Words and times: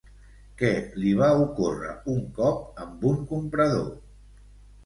Què 0.61 0.69
li 1.03 1.11
va 1.19 1.27
ocórrer 1.43 1.91
un 2.15 2.25
cop 2.39 2.83
amb 2.87 3.07
un 3.13 3.21
comprador? 3.35 3.89